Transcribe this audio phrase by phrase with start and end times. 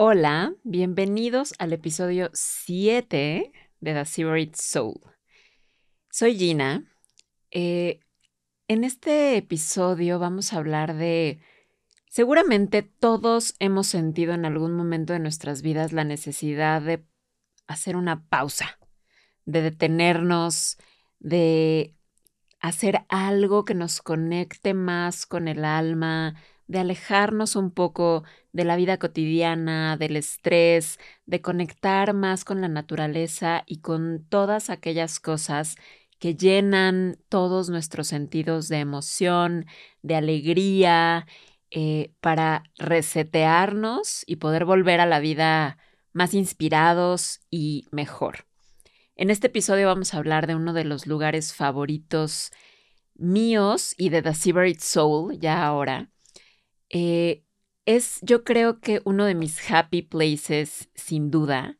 [0.00, 4.94] Hola, bienvenidos al episodio 7 de The Secret Soul.
[6.08, 6.84] Soy Gina.
[7.50, 7.98] Eh,
[8.68, 11.40] en este episodio vamos a hablar de...
[12.08, 17.04] Seguramente todos hemos sentido en algún momento de nuestras vidas la necesidad de
[17.66, 18.78] hacer una pausa,
[19.46, 20.78] de detenernos,
[21.18, 21.96] de
[22.60, 26.36] hacer algo que nos conecte más con el alma,
[26.68, 32.68] de alejarnos un poco de la vida cotidiana, del estrés, de conectar más con la
[32.68, 35.76] naturaleza y con todas aquellas cosas
[36.18, 39.66] que llenan todos nuestros sentidos de emoción,
[40.02, 41.26] de alegría,
[41.70, 45.76] eh, para resetearnos y poder volver a la vida
[46.14, 48.46] más inspirados y mejor.
[49.16, 52.52] En este episodio vamos a hablar de uno de los lugares favoritos
[53.16, 56.10] míos y de The Seabird Soul, ya ahora,
[56.90, 57.44] eh,
[57.86, 61.76] es yo creo que uno de mis happy places, sin duda.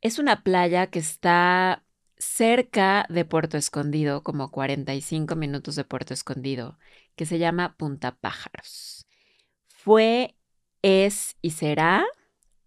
[0.00, 1.84] Es una playa que está
[2.18, 6.78] cerca de Puerto Escondido, como 45 minutos de Puerto Escondido,
[7.16, 9.06] que se llama Punta Pájaros.
[9.68, 10.36] Fue,
[10.82, 12.04] es y será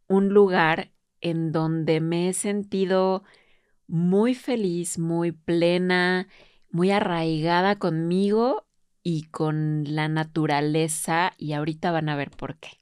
[0.07, 3.23] un lugar en donde me he sentido
[3.88, 6.27] muy feliz, muy plena,
[6.71, 8.62] muy arraigada conmigo
[9.03, 12.79] y con la naturaleza y ahorita van a ver por qué.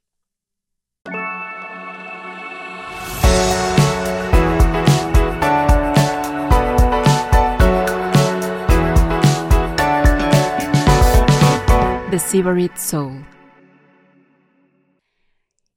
[12.10, 13.24] The Severid Soul.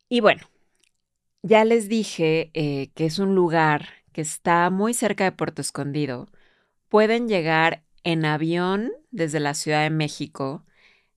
[0.09, 0.41] Y bueno,
[1.43, 6.27] ya les dije eh, que es un lugar que está muy cerca de Puerto Escondido.
[6.89, 10.64] Pueden llegar en avión desde la Ciudad de México,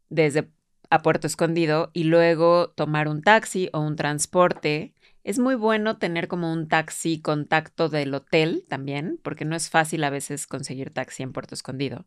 [0.09, 0.51] desde
[0.91, 4.95] a Puerto Escondido y luego tomar un taxi o un transporte.
[5.23, 10.03] Es muy bueno tener como un taxi contacto del hotel también, porque no es fácil
[10.03, 12.07] a veces conseguir taxi en Puerto Escondido.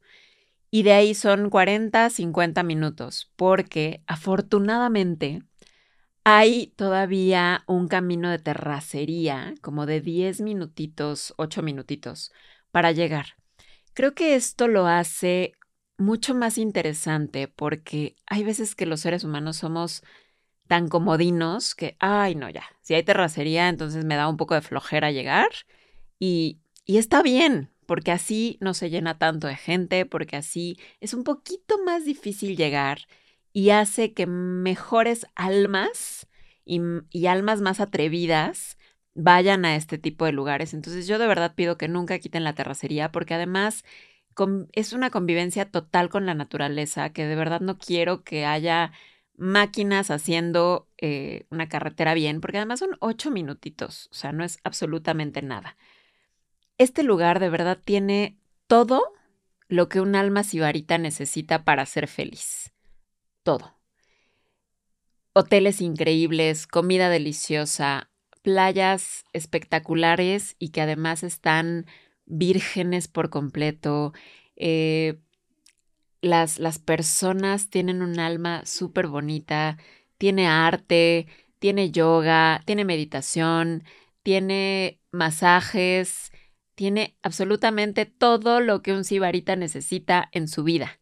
[0.71, 5.43] Y de ahí son 40, 50 minutos, porque afortunadamente
[6.23, 12.31] hay todavía un camino de terracería, como de 10 minutitos, 8 minutitos,
[12.71, 13.40] para llegar.
[13.93, 15.53] Creo que esto lo hace
[15.97, 20.03] mucho más interesante porque hay veces que los seres humanos somos
[20.67, 24.61] tan comodinos que, ay, no, ya, si hay terracería, entonces me da un poco de
[24.61, 25.49] flojera llegar
[26.17, 31.13] y, y está bien, porque así no se llena tanto de gente, porque así es
[31.13, 32.99] un poquito más difícil llegar
[33.51, 36.27] y hace que mejores almas
[36.63, 38.77] y, y almas más atrevidas
[39.13, 40.73] vayan a este tipo de lugares.
[40.73, 43.83] Entonces yo de verdad pido que nunca quiten la terracería porque además
[44.71, 48.91] es una convivencia total con la naturaleza que de verdad no quiero que haya
[49.35, 54.59] máquinas haciendo eh, una carretera bien, porque además son ocho minutitos, o sea, no es
[54.63, 55.77] absolutamente nada.
[56.77, 59.01] Este lugar de verdad tiene todo
[59.67, 62.73] lo que un alma sibarita necesita para ser feliz.
[63.43, 63.79] Todo.
[65.33, 68.10] Hoteles increíbles, comida deliciosa,
[68.41, 71.85] playas espectaculares y que además están
[72.25, 74.13] vírgenes por completo.
[74.55, 75.19] Eh,
[76.21, 79.77] las, las personas tienen un alma súper bonita,
[80.17, 81.27] tiene arte,
[81.59, 83.83] tiene yoga, tiene meditación,
[84.23, 86.31] tiene masajes,
[86.75, 90.99] tiene absolutamente todo lo que un sibarita necesita en su vida.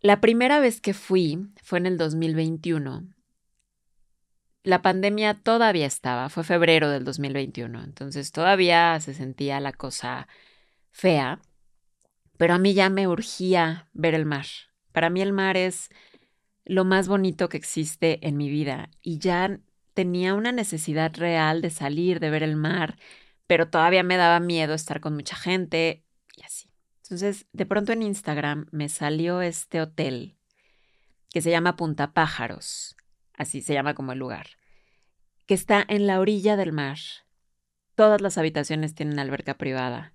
[0.00, 3.08] La primera vez que fui fue en el 2021
[4.62, 10.28] la pandemia todavía estaba, fue febrero del 2021, entonces todavía se sentía la cosa
[10.90, 11.40] fea,
[12.36, 14.46] pero a mí ya me urgía ver el mar.
[14.92, 15.90] Para mí el mar es
[16.64, 19.60] lo más bonito que existe en mi vida y ya
[19.94, 22.98] tenía una necesidad real de salir, de ver el mar,
[23.46, 26.04] pero todavía me daba miedo estar con mucha gente
[26.36, 26.70] y así.
[27.02, 30.36] Entonces, de pronto en Instagram me salió este hotel
[31.30, 32.96] que se llama Punta Pájaros
[33.40, 34.48] así se llama como el lugar,
[35.46, 36.98] que está en la orilla del mar.
[37.94, 40.12] Todas las habitaciones tienen alberca privada.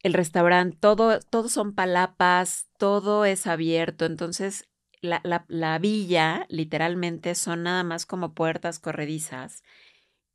[0.00, 4.06] El restaurante, todo, todos son palapas, todo es abierto.
[4.06, 4.68] Entonces,
[5.00, 9.64] la, la villa literalmente son nada más como puertas corredizas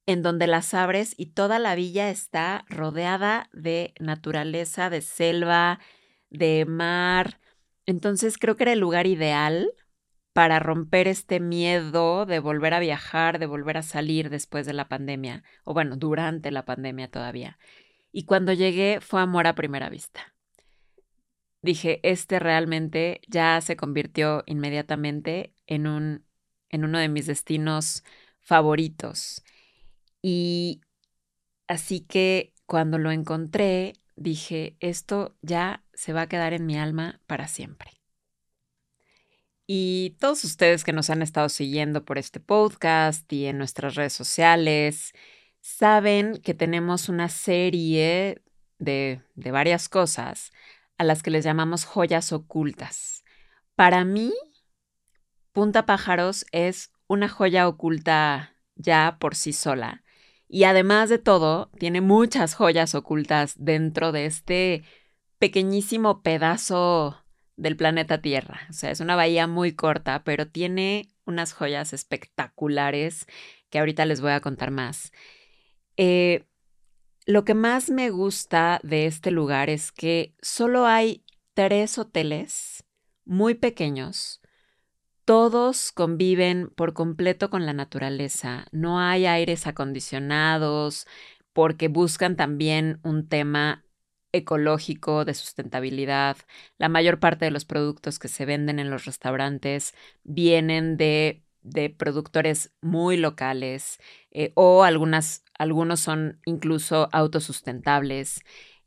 [0.06, 5.80] en donde las abres y toda la villa está rodeada de naturaleza, de selva,
[6.30, 7.39] de mar.
[7.86, 9.71] Entonces creo que era el lugar ideal
[10.35, 14.89] para romper este miedo de volver a viajar, de volver a salir después de la
[14.89, 17.57] pandemia, o bueno, durante la pandemia todavía.
[18.11, 20.35] Y cuando llegué fue amor a primera vista.
[21.61, 26.25] Dije, este realmente ya se convirtió inmediatamente en un
[26.69, 28.03] en uno de mis destinos
[28.41, 29.41] favoritos.
[30.21, 30.81] Y
[31.69, 37.21] así que cuando lo encontré, dije, esto ya se va a quedar en mi alma
[37.25, 37.91] para siempre.
[39.67, 44.13] Y todos ustedes que nos han estado siguiendo por este podcast y en nuestras redes
[44.13, 45.13] sociales,
[45.59, 48.44] saben que tenemos una serie
[48.77, 50.51] de, de varias cosas
[50.97, 53.23] a las que les llamamos joyas ocultas.
[53.75, 54.33] Para mí,
[55.51, 60.03] Punta Pájaros es una joya oculta ya por sí sola.
[60.47, 64.83] Y además de todo, tiene muchas joyas ocultas dentro de este
[65.39, 67.25] pequeñísimo pedazo
[67.57, 68.62] del planeta Tierra.
[68.69, 73.28] O sea, es una bahía muy corta, pero tiene unas joyas espectaculares
[73.69, 75.12] que ahorita les voy a contar más.
[75.98, 76.46] Eh,
[77.25, 81.24] lo que más me gusta de este lugar es que solo hay
[81.54, 82.84] tres hoteles
[83.24, 84.42] muy pequeños.
[85.24, 88.68] Todos conviven por completo con la naturaleza.
[88.72, 91.07] No hay aires acondicionados
[91.52, 93.84] porque buscan también un tema
[94.35, 96.37] ecológico, de sustentabilidad.
[96.77, 99.93] La mayor parte de los productos que se venden en los restaurantes
[100.23, 103.99] vienen de, de productores muy locales
[104.31, 108.41] eh, o algunas, algunos son incluso autosustentables.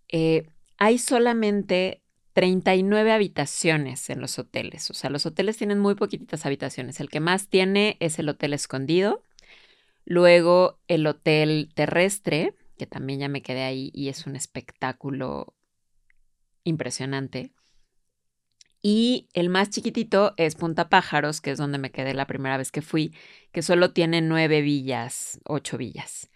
[0.09, 0.49] Eh,
[0.79, 2.03] hay solamente
[2.35, 4.91] 39 habitaciones en los hoteles.
[4.91, 7.01] O sea, los hoteles tienen muy poquititas habitaciones.
[7.01, 9.23] El que más tiene es el hotel escondido.
[10.05, 15.55] Luego el hotel terrestre, que también ya me quedé ahí y es un espectáculo
[16.65, 17.53] impresionante.
[18.81, 22.71] Y el más chiquitito es Punta Pájaros, que es donde me quedé la primera vez
[22.71, 23.15] que fui,
[23.53, 26.31] que solo tiene nueve villas, ocho villas.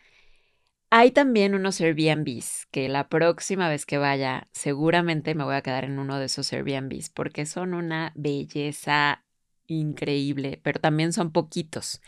[0.90, 5.84] Hay también unos Airbnbs que la próxima vez que vaya seguramente me voy a quedar
[5.84, 9.24] en uno de esos Airbnbs porque son una belleza
[9.66, 12.02] increíble, pero también son poquitos.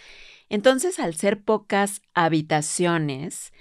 [0.50, 3.52] Entonces, al ser pocas habitaciones,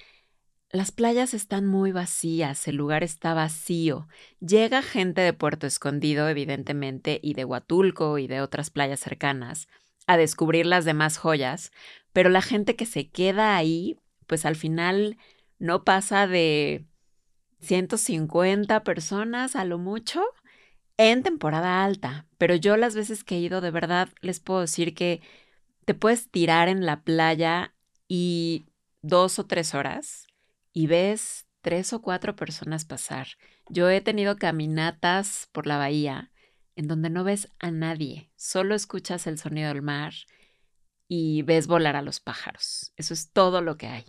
[0.73, 4.07] las playas están muy vacías, el lugar está vacío.
[4.39, 9.67] Llega gente de Puerto Escondido, evidentemente, y de Huatulco y de otras playas cercanas,
[10.07, 11.71] a descubrir las demás joyas,
[12.11, 15.17] pero la gente que se queda ahí, pues al final
[15.59, 16.85] no pasa de
[17.59, 20.23] 150 personas a lo mucho
[20.97, 22.25] en temporada alta.
[22.39, 25.21] Pero yo las veces que he ido, de verdad, les puedo decir que
[25.85, 27.75] te puedes tirar en la playa
[28.07, 28.65] y
[29.03, 30.25] dos o tres horas
[30.73, 33.27] y ves tres o cuatro personas pasar.
[33.69, 36.31] Yo he tenido caminatas por la bahía
[36.75, 40.13] en donde no ves a nadie, solo escuchas el sonido del mar
[41.07, 42.93] y ves volar a los pájaros.
[42.97, 44.05] Eso es todo lo que hay.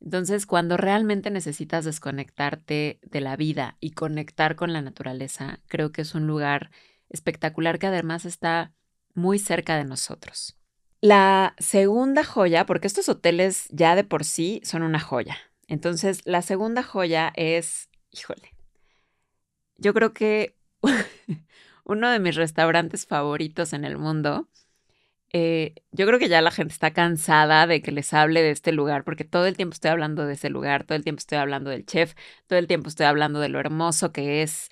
[0.00, 6.02] Entonces, cuando realmente necesitas desconectarte de la vida y conectar con la naturaleza, creo que
[6.02, 6.70] es un lugar
[7.10, 8.72] espectacular que además está
[9.14, 10.56] muy cerca de nosotros.
[11.02, 15.36] La segunda joya, porque estos hoteles ya de por sí son una joya,
[15.70, 18.56] entonces, la segunda joya es, híjole,
[19.76, 20.56] yo creo que
[21.84, 24.48] uno de mis restaurantes favoritos en el mundo.
[25.32, 28.72] Eh, yo creo que ya la gente está cansada de que les hable de este
[28.72, 31.70] lugar, porque todo el tiempo estoy hablando de ese lugar, todo el tiempo estoy hablando
[31.70, 32.14] del chef,
[32.48, 34.70] todo el tiempo estoy hablando de lo hermoso que es.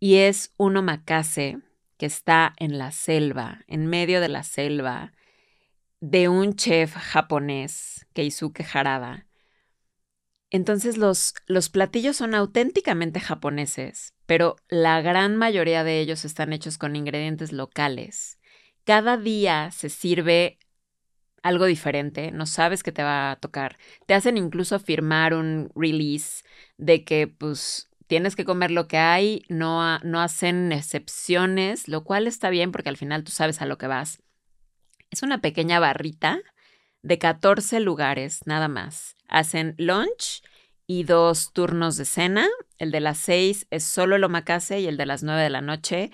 [0.00, 1.58] Y es un omakase
[1.98, 5.12] que está en la selva, en medio de la selva,
[6.00, 9.28] de un chef japonés, Keisuke Harada,
[10.52, 16.76] entonces los, los platillos son auténticamente japoneses, pero la gran mayoría de ellos están hechos
[16.76, 18.38] con ingredientes locales.
[18.84, 20.58] Cada día se sirve
[21.42, 23.78] algo diferente, no sabes qué te va a tocar.
[24.06, 26.44] Te hacen incluso firmar un release
[26.76, 32.26] de que pues tienes que comer lo que hay, no, no hacen excepciones, lo cual
[32.26, 34.22] está bien porque al final tú sabes a lo que vas.
[35.10, 36.42] Es una pequeña barrita
[37.02, 39.16] de 14 lugares nada más.
[39.28, 40.42] Hacen lunch
[40.86, 42.48] y dos turnos de cena.
[42.78, 45.60] El de las 6 es solo el omakase y el de las 9 de la
[45.60, 46.10] noche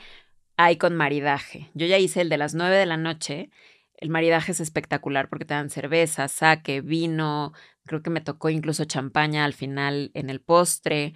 [0.57, 1.71] hay con maridaje.
[1.75, 3.51] Yo ya hice el de las 9 de la noche.
[3.97, 7.53] El maridaje es espectacular porque te dan cerveza, saque, vino,
[7.87, 11.15] creo que me tocó incluso champaña al final en el postre.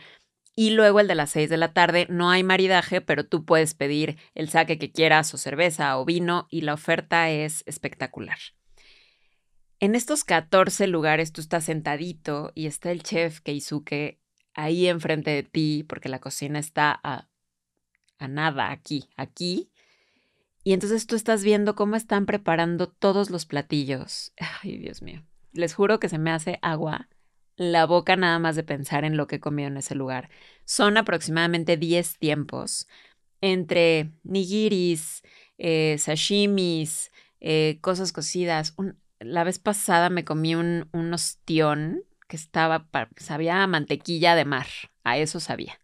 [0.54, 3.74] Y luego el de las 6 de la tarde no hay maridaje, pero tú puedes
[3.74, 8.38] pedir el saque que quieras o cerveza o vino y la oferta es espectacular.
[9.82, 14.20] En estos 14 lugares tú estás sentadito y está el chef Keisuke
[14.54, 17.28] ahí enfrente de ti, porque la cocina está a,
[18.20, 19.72] a nada, aquí, aquí.
[20.62, 24.32] Y entonces tú estás viendo cómo están preparando todos los platillos.
[24.62, 25.24] Ay, Dios mío.
[25.52, 27.08] Les juro que se me hace agua
[27.56, 30.30] la boca nada más de pensar en lo que he comido en ese lugar.
[30.64, 32.86] Son aproximadamente 10 tiempos
[33.40, 35.24] entre nigiris,
[35.58, 37.10] eh, sashimis,
[37.40, 38.76] eh, cosas cocidas,
[39.24, 44.66] la vez pasada me comí un, un ostión que estaba, sabía mantequilla de mar,
[45.04, 45.78] a eso sabía.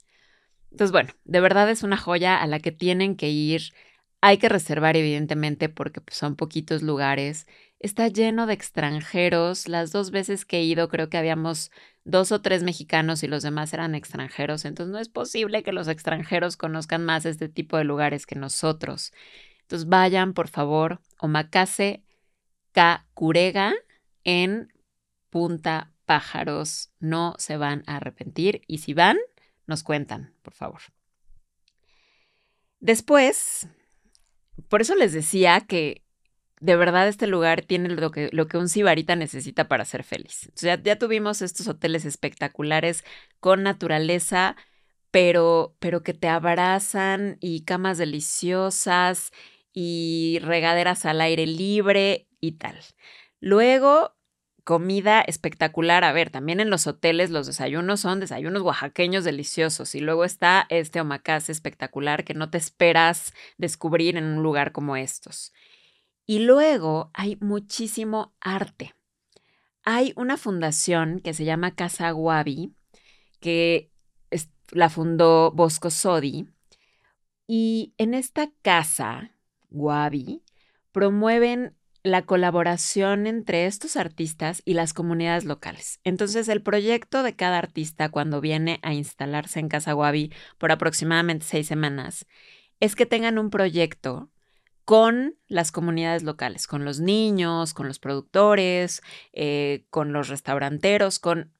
[0.70, 3.72] Entonces, bueno, de verdad es una joya a la que tienen que ir.
[4.20, 7.46] Hay que reservar, evidentemente, porque pues, son poquitos lugares.
[7.78, 9.68] Está lleno de extranjeros.
[9.68, 11.70] Las dos veces que he ido, creo que habíamos
[12.04, 14.64] dos o tres mexicanos y los demás eran extranjeros.
[14.64, 19.12] Entonces, no es posible que los extranjeros conozcan más este tipo de lugares que nosotros.
[19.62, 22.02] Entonces, vayan, por favor, Omakase
[22.72, 23.74] Kakurega
[24.24, 24.72] en
[25.30, 26.90] Punta Pájaros.
[27.00, 28.62] No se van a arrepentir.
[28.66, 29.18] Y si van,
[29.66, 30.80] nos cuentan, por favor.
[32.80, 33.68] Después,
[34.68, 36.02] por eso les decía que
[36.60, 40.50] de verdad este lugar tiene lo que, lo que un sibarita necesita para ser feliz.
[40.56, 43.04] ya, ya, tuvimos estos hoteles espectaculares
[43.40, 44.56] con naturaleza,
[45.10, 49.32] pero, pero que te abrazan y camas deliciosas
[49.80, 52.76] y regaderas al aire libre y tal.
[53.38, 54.16] Luego
[54.64, 56.02] comida espectacular.
[56.02, 60.66] A ver, también en los hoteles los desayunos son desayunos oaxaqueños deliciosos y luego está
[60.68, 65.52] este omakase espectacular que no te esperas descubrir en un lugar como estos.
[66.26, 68.96] Y luego hay muchísimo arte.
[69.84, 72.74] Hay una fundación que se llama Casa Guavi,
[73.38, 73.92] que
[74.72, 76.48] la fundó Bosco Sodi,
[77.46, 79.37] y en esta casa,
[79.70, 80.42] Guavi,
[80.92, 86.00] promueven la colaboración entre estos artistas y las comunidades locales.
[86.04, 91.46] Entonces, el proyecto de cada artista cuando viene a instalarse en Casa Guavi por aproximadamente
[91.46, 92.26] seis semanas
[92.80, 94.30] es que tengan un proyecto
[94.84, 101.52] con las comunidades locales, con los niños, con los productores, eh, con los restauranteros, con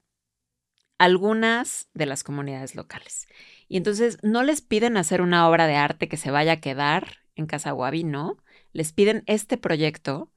[0.97, 3.27] algunas de las comunidades locales.
[3.69, 7.19] Y entonces no les piden hacer una obra de arte que se vaya a quedar
[7.39, 8.37] en Casa Guavi, no.
[8.73, 10.31] Les piden este proyecto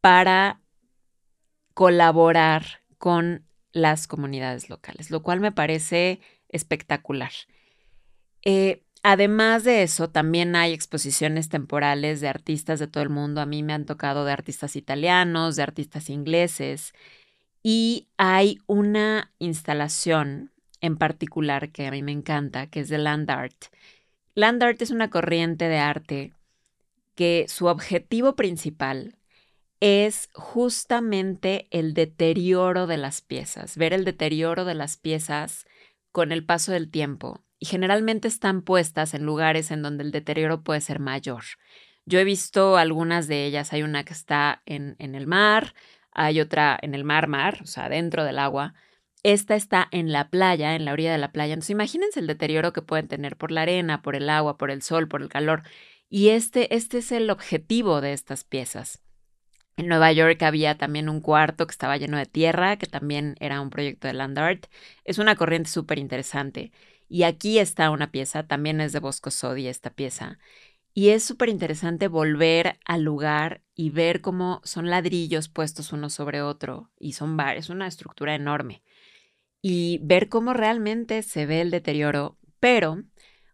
[0.00, 0.60] para
[1.74, 7.32] colaborar con las comunidades locales, lo cual me parece espectacular.
[8.44, 13.40] Eh, además de eso, también hay exposiciones temporales de artistas de todo el mundo.
[13.40, 16.92] A mí me han tocado de artistas italianos, de artistas ingleses,
[17.62, 23.30] y hay una instalación en particular que a mí me encanta, que es de Land
[23.30, 23.66] Art.
[24.34, 26.32] Land Art es una corriente de arte
[27.14, 29.16] que su objetivo principal
[29.80, 35.66] es justamente el deterioro de las piezas, ver el deterioro de las piezas
[36.12, 37.44] con el paso del tiempo.
[37.58, 41.42] Y generalmente están puestas en lugares en donde el deterioro puede ser mayor.
[42.06, 43.72] Yo he visto algunas de ellas.
[43.72, 45.74] Hay una que está en, en el mar,
[46.10, 48.74] hay otra en el mar, mar, o sea, dentro del agua.
[49.22, 51.54] Esta está en la playa, en la orilla de la playa.
[51.54, 54.82] Entonces, imagínense el deterioro que pueden tener por la arena, por el agua, por el
[54.82, 55.62] sol, por el calor.
[56.08, 59.02] Y este, este es el objetivo de estas piezas.
[59.76, 63.60] En Nueva York había también un cuarto que estaba lleno de tierra, que también era
[63.60, 64.66] un proyecto de land art.
[65.04, 66.72] Es una corriente súper interesante.
[67.08, 70.38] Y aquí está una pieza, también es de Bosco Sodi esta pieza.
[70.94, 76.42] Y es súper interesante volver al lugar y ver cómo son ladrillos puestos uno sobre
[76.42, 76.90] otro.
[76.98, 78.82] Y son es una estructura enorme.
[79.62, 82.36] Y ver cómo realmente se ve el deterioro.
[82.60, 83.04] Pero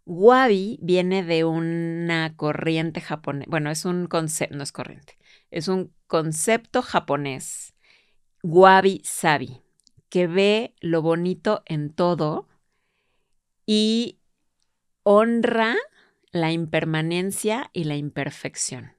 [0.06, 3.50] Wabi viene de una corriente japonesa.
[3.50, 5.18] Bueno, es un concepto, no es corriente
[5.50, 7.74] es un concepto japonés,
[8.42, 9.60] wabi sabi,
[10.08, 12.48] que ve lo bonito en todo
[13.66, 14.18] y
[15.02, 15.76] honra
[16.30, 18.92] la impermanencia y la imperfección.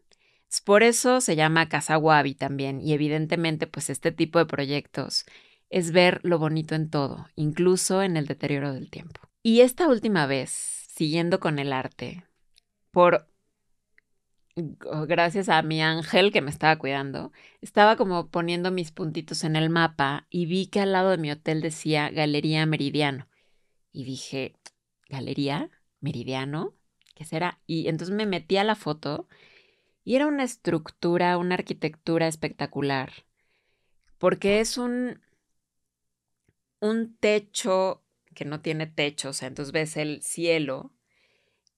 [0.65, 5.25] Por eso se llama Casa Wabi también y evidentemente pues este tipo de proyectos
[5.69, 9.21] es ver lo bonito en todo, incluso en el deterioro del tiempo.
[9.43, 12.25] Y esta última vez, siguiendo con el arte,
[12.91, 13.27] por
[15.07, 19.69] gracias a mi ángel que me estaba cuidando, estaba como poniendo mis puntitos en el
[19.69, 23.27] mapa y vi que al lado de mi hotel decía Galería Meridiano.
[23.91, 24.55] Y dije,
[25.07, 26.73] ¿Galería Meridiano?
[27.15, 27.59] ¿Qué será?
[27.65, 29.27] Y entonces me metí a la foto
[30.03, 33.11] y era una estructura, una arquitectura espectacular,
[34.17, 35.21] porque es un,
[36.79, 38.03] un techo
[38.35, 40.93] que no tiene techo, o sea, entonces ves el cielo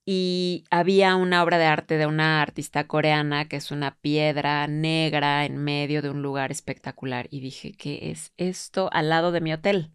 [0.06, 5.46] y había una obra de arte de una artista coreana que es una piedra negra
[5.46, 9.54] en medio de un lugar espectacular y dije, ¿qué es esto al lado de mi
[9.54, 9.92] hotel?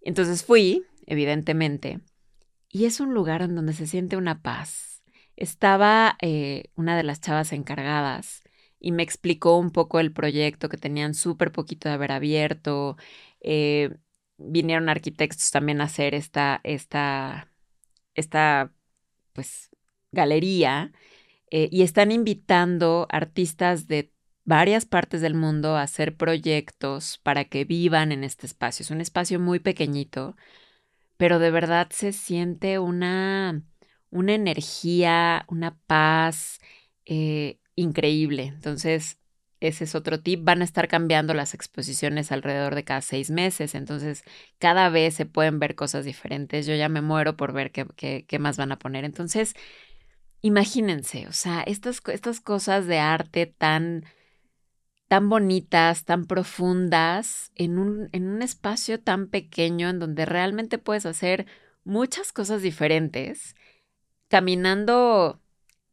[0.00, 2.00] Entonces fui, evidentemente,
[2.68, 5.02] y es un lugar en donde se siente una paz.
[5.36, 8.42] Estaba eh, una de las chavas encargadas
[8.80, 12.96] y me explicó un poco el proyecto que tenían súper poquito de haber abierto.
[13.42, 13.90] Eh,
[14.38, 17.52] vinieron arquitectos también a hacer esta, esta,
[18.14, 18.72] esta
[19.34, 19.70] pues,
[20.12, 20.92] galería
[21.50, 24.12] eh, y están invitando artistas de
[24.44, 28.82] varias partes del mundo a hacer proyectos para que vivan en este espacio.
[28.82, 30.36] Es un espacio muy pequeñito,
[31.16, 33.62] pero de verdad se siente una,
[34.10, 36.60] una energía, una paz
[37.06, 38.44] eh, increíble.
[38.44, 39.18] Entonces,
[39.60, 40.40] ese es otro tip.
[40.42, 43.74] Van a estar cambiando las exposiciones alrededor de cada seis meses.
[43.74, 44.24] Entonces,
[44.58, 46.66] cada vez se pueden ver cosas diferentes.
[46.66, 49.04] Yo ya me muero por ver qué, más van a poner.
[49.04, 49.54] Entonces,
[50.40, 54.04] imagínense, o sea, estas, estas cosas de arte tan,
[55.08, 61.04] tan bonitas, tan profundas, en un, en un espacio tan pequeño en donde realmente puedes
[61.04, 61.46] hacer
[61.84, 63.56] muchas cosas diferentes,
[64.28, 65.40] caminando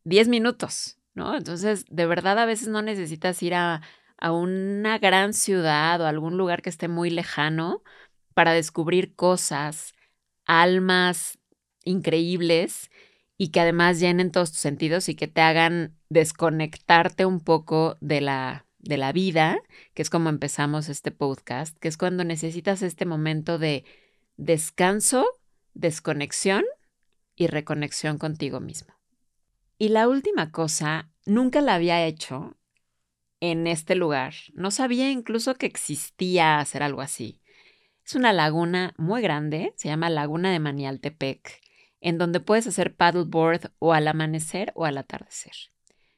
[0.06, 0.97] 10 minutos.
[1.18, 1.36] ¿No?
[1.36, 3.82] Entonces, de verdad a veces no necesitas ir a,
[4.18, 7.84] a una gran ciudad o algún lugar que esté muy lejano
[8.34, 9.94] para descubrir cosas,
[10.46, 11.40] almas
[11.84, 12.92] increíbles
[13.38, 18.22] y que además llenen todos tus sentidos y que te hagan desconectarte un poco de
[18.22, 19.60] la, de la vida,
[19.96, 23.86] que es como empezamos este podcast, que es cuando necesitas este momento de
[24.38, 25.26] descanso,
[25.74, 26.64] desconexión
[27.36, 28.97] y reconexión contigo mismo.
[29.78, 32.58] Y la última cosa, nunca la había hecho
[33.40, 34.34] en este lugar.
[34.54, 37.42] No sabía incluso que existía hacer algo así.
[38.06, 41.62] Es una laguna muy grande, se llama Laguna de Manialtepec,
[42.02, 45.54] en donde puedes hacer paddleboard o al amanecer o al atardecer.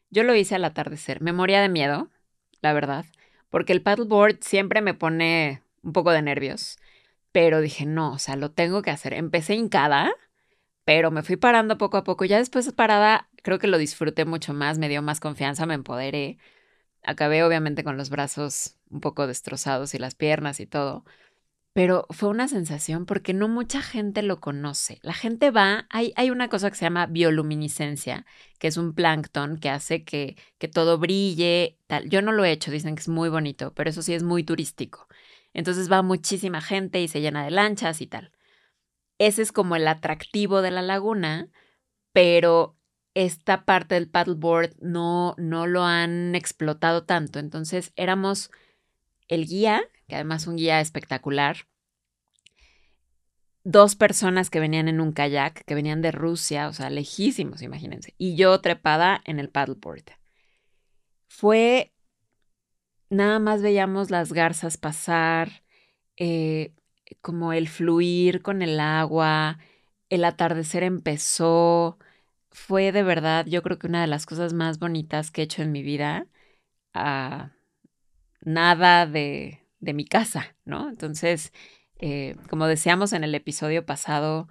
[0.09, 1.19] Yo lo hice al atardecer.
[1.21, 2.09] Me moría de miedo,
[2.61, 3.05] la verdad,
[3.49, 6.77] porque el paddleboard siempre me pone un poco de nervios,
[7.31, 9.13] pero dije, no, o sea, lo tengo que hacer.
[9.13, 10.11] Empecé hincada,
[10.85, 12.25] pero me fui parando poco a poco.
[12.25, 16.37] Ya después parada, creo que lo disfruté mucho más, me dio más confianza, me empoderé.
[17.03, 21.05] Acabé obviamente con los brazos un poco destrozados y las piernas y todo.
[21.73, 24.99] Pero fue una sensación porque no mucha gente lo conoce.
[25.03, 28.25] La gente va, hay, hay una cosa que se llama bioluminiscencia,
[28.57, 32.09] que es un plancton que hace que, que todo brille, tal.
[32.09, 34.43] Yo no lo he hecho, dicen que es muy bonito, pero eso sí es muy
[34.43, 35.07] turístico.
[35.53, 38.31] Entonces va muchísima gente y se llena de lanchas y tal.
[39.19, 41.49] Ese es como el atractivo de la laguna,
[42.13, 42.78] pero
[43.19, 47.39] esta parte del paddleboard no, no lo han explotado tanto.
[47.39, 48.49] Entonces éramos
[49.27, 51.57] el guía, que además un guía espectacular,
[53.65, 58.15] dos personas que venían en un kayak, que venían de Rusia, o sea, lejísimos, imagínense,
[58.17, 60.05] y yo trepada en el paddleboard.
[61.27, 61.91] Fue,
[63.09, 65.63] nada más veíamos las garzas pasar,
[66.15, 66.73] eh,
[67.21, 69.59] como el fluir con el agua,
[70.09, 71.99] el atardecer empezó,
[72.51, 75.61] fue de verdad, yo creo que una de las cosas más bonitas que he hecho
[75.61, 76.27] en mi vida,
[76.93, 77.51] ah,
[78.41, 80.89] nada de, de, mi casa, ¿no?
[80.89, 81.53] Entonces,
[81.99, 84.47] eh, como decíamos en el episodio pasado,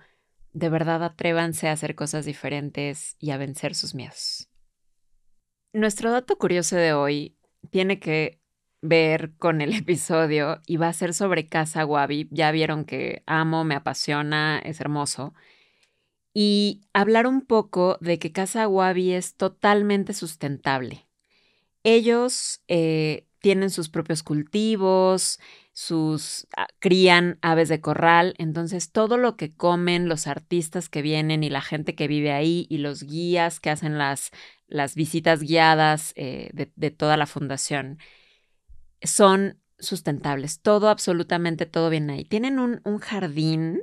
[0.52, 4.48] de verdad atrévanse a hacer cosas diferentes y a vencer sus miedos.
[5.72, 7.36] Nuestro dato curioso de hoy
[7.70, 8.40] tiene que
[8.80, 12.28] ver con el episodio y va a ser sobre Casa Wabi.
[12.30, 15.34] Ya vieron que amo, me apasiona, es hermoso.
[16.40, 21.08] Y hablar un poco de que Casa Wabi es totalmente sustentable.
[21.82, 25.40] Ellos eh, tienen sus propios cultivos,
[25.72, 31.42] sus ah, crían aves de corral, entonces todo lo que comen los artistas que vienen
[31.42, 34.30] y la gente que vive ahí y los guías que hacen las,
[34.68, 37.98] las visitas guiadas eh, de, de toda la fundación
[39.02, 40.60] son sustentables.
[40.60, 42.24] Todo, absolutamente todo bien ahí.
[42.24, 43.82] Tienen un, jardín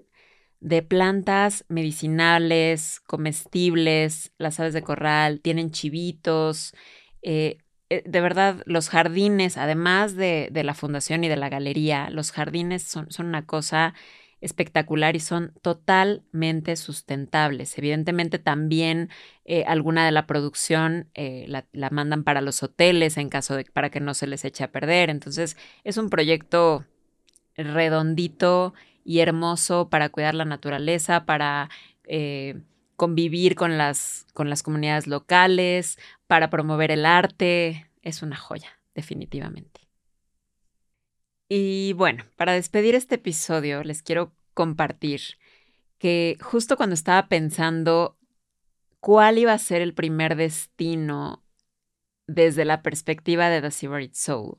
[0.65, 6.73] de plantas medicinales, comestibles, las aves de corral, tienen chivitos.
[7.21, 7.59] Eh,
[7.91, 12.31] eh, de verdad, los jardines, además de, de, la fundación y de la galería, los
[12.31, 13.93] jardines son, son una cosa
[14.41, 17.77] espectacular y son totalmente sustentables.
[17.77, 19.09] Evidentemente también
[19.45, 23.91] eh, alguna de la producción eh, la, mandan para los hoteles en caso de para
[23.91, 25.11] que no se les eche a perder.
[25.11, 26.85] Entonces es un proyecto
[27.55, 28.73] redondito
[29.05, 31.69] y hermoso para cuidar la naturaleza, para
[32.03, 32.59] eh,
[32.97, 37.89] convivir con las, con las comunidades locales, para promover el arte.
[38.01, 39.81] Es una joya, definitivamente.
[41.47, 45.21] Y bueno, para despedir este episodio, les quiero compartir
[45.99, 48.17] que justo cuando estaba pensando
[48.99, 51.43] cuál iba a ser el primer destino
[52.25, 54.57] desde la perspectiva de The Severed Soul,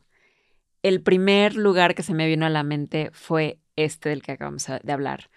[0.82, 4.66] el primer lugar que se me vino a la mente fue este del que acabamos
[4.66, 5.30] de hablar,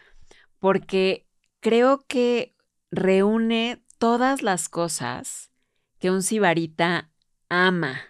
[0.59, 1.27] porque
[1.59, 2.55] creo que
[2.91, 5.51] reúne todas las cosas
[5.99, 7.11] que un sibarita
[7.49, 8.09] ama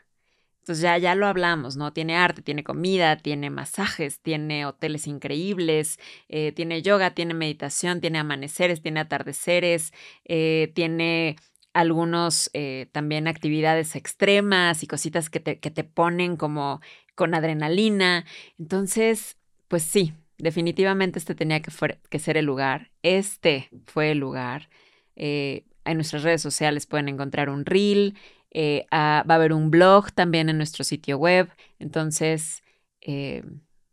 [0.70, 1.94] entonces ya, ya lo hablamos, ¿no?
[1.94, 8.20] Tiene arte, tiene comida, tiene masajes, tiene hoteles increíbles, eh, tiene yoga, tiene meditación, tiene
[8.20, 9.94] amaneceres, tiene atardeceres,
[10.26, 11.38] eh, tiene
[11.74, 16.82] algunos eh, también actividades extremas y cositas que te, que te ponen como
[17.16, 18.26] con adrenalina.
[18.60, 19.39] Entonces,
[19.70, 21.72] pues sí, definitivamente este tenía que,
[22.20, 22.92] ser el lugar.
[23.04, 24.70] Este fue el lugar.
[25.16, 28.18] Eh, en nuestras redes sociales pueden encontrar un reel.
[28.52, 31.50] Eh, ah, va a haber un blog también en nuestro sitio web.
[31.78, 32.64] Entonces,
[33.02, 33.44] eh,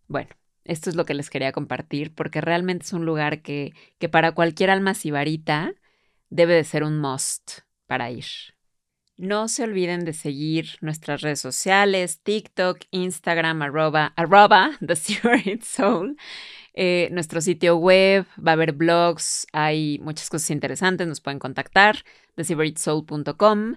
[0.09, 0.31] bueno,
[0.65, 4.33] esto es lo que les quería compartir porque realmente es un lugar que, que para
[4.33, 5.75] cualquier alma sibarita
[6.31, 8.56] debe de ser un must para ir.
[9.19, 16.17] No se olviden de seguir nuestras redes sociales, TikTok, Instagram, arroba, arroba The Secret Soul.
[16.75, 22.05] Eh, nuestro sitio web, va a haber blogs, hay muchas cosas interesantes, nos pueden contactar,
[22.35, 23.77] thesecretsoul.com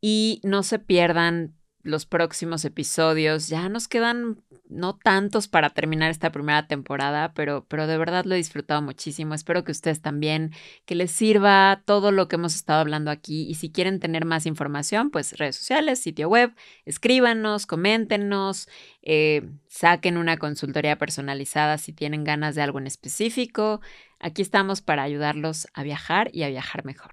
[0.00, 3.48] y no se pierdan los próximos episodios.
[3.48, 8.34] Ya nos quedan no tantos para terminar esta primera temporada, pero, pero de verdad lo
[8.34, 9.34] he disfrutado muchísimo.
[9.34, 10.52] Espero que ustedes también,
[10.86, 13.48] que les sirva todo lo que hemos estado hablando aquí.
[13.48, 16.54] Y si quieren tener más información, pues redes sociales, sitio web,
[16.84, 18.68] escríbanos, coméntenos,
[19.02, 23.80] eh, saquen una consultoría personalizada si tienen ganas de algo en específico.
[24.18, 27.12] Aquí estamos para ayudarlos a viajar y a viajar mejor.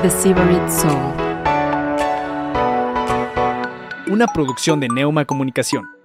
[0.00, 0.10] The
[0.68, 1.27] Soul.
[4.10, 5.97] Una producción de Neuma Comunicación.